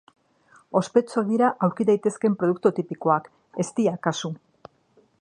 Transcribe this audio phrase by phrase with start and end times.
[0.79, 3.31] Ospetsuak dira aurki daitezkeen produktu tipikoak,
[3.67, 4.37] eztia kasu.